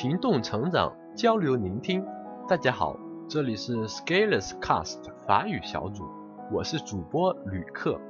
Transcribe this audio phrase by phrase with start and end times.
[0.00, 2.06] 行动成长，交流聆听。
[2.48, 2.96] 大家好，
[3.28, 6.08] 这里是 Scaleless Cast 法语小组，
[6.52, 8.00] 我是主播吕克。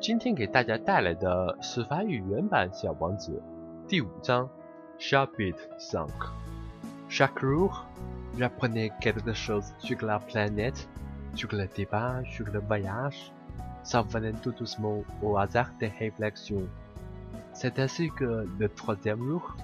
[0.00, 3.42] 今天给大家带来的是法语原版《小王子》
[3.86, 4.48] 第五章
[4.98, 6.08] Chapitre Cinq。
[7.10, 7.84] Chaque jour,
[8.38, 10.88] j'apprenais quelque chose sur la planète,
[11.34, 13.30] sur le débat, sur le voyage.
[13.82, 16.66] Ça venait tout doucement au hasard des réflexions.
[17.52, 19.54] C'est ainsi que le troisième jour,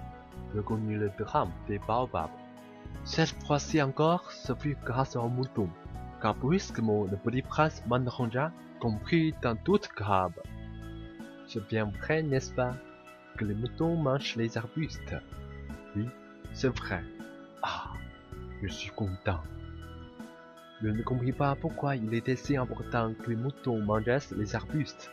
[0.55, 2.31] je connus le drame des baobabs.
[3.05, 5.69] Cette fois-ci encore, ce fut grâce au mouton,
[6.21, 10.33] car brusquement le petit prince m'enrangea compris dans toute grave.
[11.47, 12.75] C'est bien vrai, n'est-ce pas,
[13.37, 15.15] que les moutons mangent les arbustes?
[15.97, 16.09] Oui,
[16.53, 17.03] c'est vrai.
[17.63, 17.93] Ah,
[18.63, 19.41] je suis content.
[20.83, 25.11] Je ne compris pas pourquoi il était si important que les moutons mangeassent les arbustes.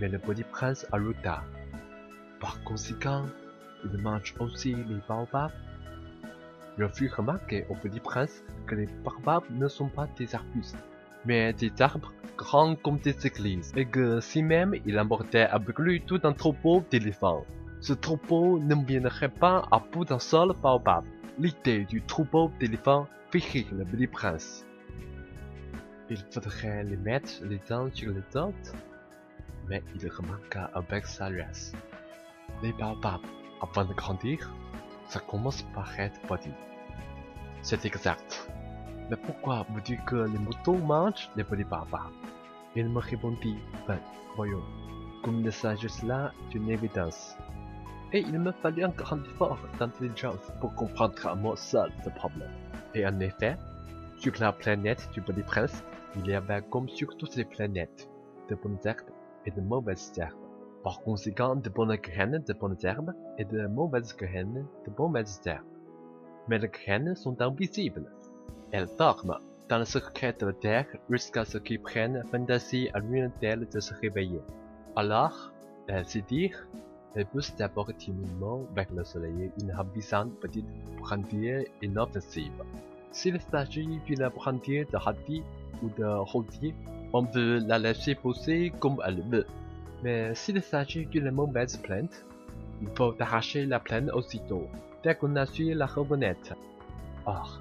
[0.00, 1.42] Mais le petit prince ajouta.
[2.40, 3.24] Par conséquent,
[3.84, 5.52] il mange aussi les baobabs.
[6.78, 10.82] Je fus remarquer au petit prince que les baobabs ne sont pas des arbustes,
[11.24, 16.00] mais des arbres grands comme des églises, et que si même il emportait avec lui
[16.00, 17.44] tout un troupeau d'éléphants,
[17.80, 21.04] ce troupeau ne viendrait pas à bout d'un seul baobab.
[21.38, 24.64] L'idée du troupeau d'éléphants fit rire le petit prince.
[26.10, 28.72] Il faudrait les mettre les uns sur les autres,
[29.68, 31.72] mais il remarqua avec sagesse.
[32.62, 33.20] Les baobabs,
[33.64, 34.50] avant de grandir,
[35.06, 36.52] ça commence par être petit.
[37.62, 38.48] C'est exact.
[39.10, 42.12] Mais pourquoi vous dites que les moutons mangent les petits baobabs
[42.76, 43.98] Il me répondit, ben,
[44.36, 44.62] voyons,
[45.22, 47.36] comme il s'agit là d'une évidence.
[48.12, 52.50] Et il me fallut un grand effort d'intelligence pour comprendre à moi seul ce problème.
[52.94, 53.56] Et en effet,
[54.18, 55.82] sur la planète du petit prince,
[56.16, 58.08] il y avait comme sur toutes les planètes,
[58.48, 59.10] de bonnes herbes
[59.46, 60.43] et de mauvaises herbes.
[60.84, 65.64] Par conséquent, de bonnes graines de bonnes herbes et de mauvaises graines de mauvaises herbes.
[66.46, 68.12] Mais les graines sont invisibles.
[68.70, 69.38] Elles dorment
[69.70, 73.80] dans le secret de la terre jusqu'à ce qu'ils prennent fantaisie à l'une d'elles de
[73.80, 74.42] se réveiller.
[74.94, 75.50] Alors,
[75.88, 76.68] ainsi dire,
[77.14, 82.62] elles poussent d'abord timidement vers le soleil une ravissante petite brindille inoffensive.
[83.10, 85.42] S'il s'agit d'une brindille de radis
[85.82, 86.74] ou de rosier,
[87.14, 89.46] on peut la laisser pousser comme elle veut.
[90.04, 92.26] Mais s'il s'agit d'une mauvaise plante,
[92.82, 94.68] il faut arracher la plante aussitôt,
[95.02, 96.54] dès qu'on a su la reconnaître.
[97.24, 97.58] Or,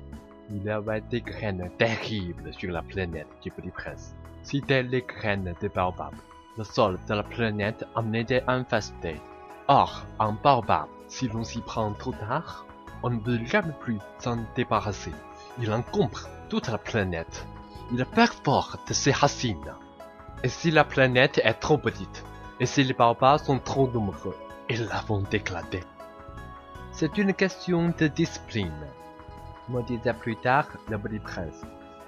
[0.51, 4.13] il y avait des graines terribles sur la planète du petit prince.
[4.41, 6.13] C'étaient les graines de baobab.
[6.57, 9.15] Le sol de la planète en était infesté.
[9.69, 12.65] Or, un baobab, si l'on s'y prend trop tard,
[13.03, 15.13] on ne peut jamais plus s'en débarrasser.
[15.61, 17.47] Il encombre toute la planète.
[17.93, 19.73] Il perfore de ses racines.
[20.43, 22.25] Et si la planète est trop petite,
[22.59, 24.35] et si les baobabs sont trop nombreux,
[24.69, 25.83] ils la vont éclater.
[26.91, 28.85] C'est une question de discipline,
[29.69, 31.61] me disait plus tard le petit prince.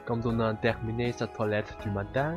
[0.06, 2.36] Quand on a terminé sa toilette du matin,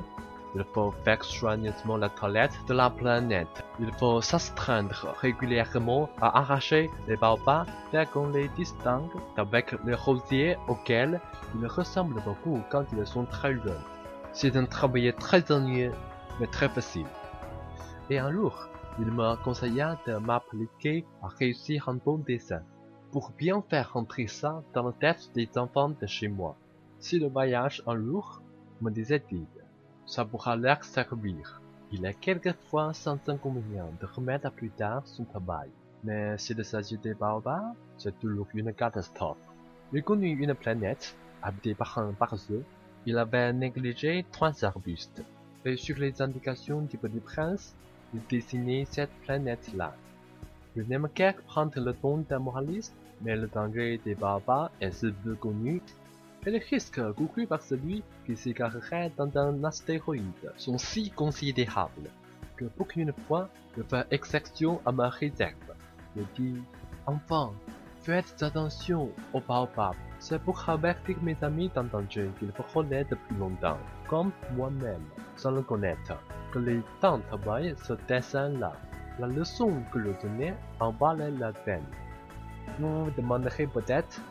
[0.54, 3.64] il faut faire soigneusement la toilette de la planète.
[3.80, 10.56] Il faut s'astreindre régulièrement à arracher les baobabs dès qu'on les distingue d'avec les rosiers
[10.68, 11.20] auxquels
[11.60, 13.84] ils ressemblent beaucoup quand ils sont très jeunes.
[14.32, 15.92] C'est un travail très ennuyeux,
[16.40, 17.06] mais très facile.
[18.10, 18.32] Et un
[18.98, 22.62] il me conseilla de m'appliquer à réussir un bon dessin,
[23.12, 26.56] pour bien faire rentrer ça dans la tête des enfants de chez moi.
[26.98, 28.40] Si le voyage un jour,
[28.80, 29.46] me disait-il,
[30.06, 31.60] ça pourra leur servir.
[31.92, 35.68] Il est quelquefois sans inconvénient de remettre à plus tard son travail.
[36.02, 39.36] Mais s'il s'agit des baobabs, c'est toujours une catastrophe.
[39.92, 42.64] Il connut une planète, habitée par un paresseux.
[43.04, 45.22] Il avait négligé trois arbustes.
[45.66, 47.76] Et sur les indications du petit prince,
[48.14, 49.94] il dessinait cette planète-là.
[50.76, 55.34] N'aime guère prendre le ton d'un moraliste, mais le danger des baobabs est si peu
[55.34, 55.82] connu
[56.46, 62.10] et les risques courus par celui qui s'égarerait dans un astéroïde sont si considérables
[62.56, 65.74] que pour une fois je fais exception à ma réserve.
[66.16, 66.56] Je dis,
[67.06, 67.52] enfin,
[68.00, 69.94] faites attention aux baobabs.
[70.20, 73.78] C'est pour avertir mes amis d'un danger qu'il faut l'être depuis longtemps,
[74.08, 75.04] comme moi-même,
[75.36, 76.14] sans le connaître,
[76.51, 78.73] que les temps travaillent ce dessin-là.
[79.19, 81.85] La leçon que je donnais en valait la peine.
[82.79, 84.21] Vous vous demanderez peut-être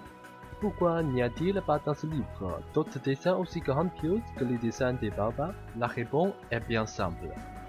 [0.60, 5.10] pourquoi n'y a-t-il pas dans ce livre d'autres dessins aussi grandioses que les dessins des
[5.10, 7.28] baobabs La réponse est bien simple.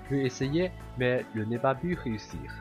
[0.10, 2.52] J'ai essayé, mais je n'ai pas pu réussir.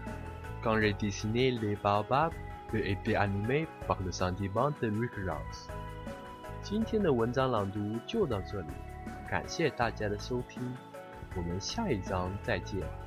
[0.62, 2.32] Quand j'ai dessiné les baobabs,
[2.72, 5.68] j'ai été animé par le sentiment de récurrence.
[6.62, 8.68] 今天的文章朗读就到这里，
[9.28, 10.62] 感谢大家的收听，
[11.37, 13.06] 我们下一章再见。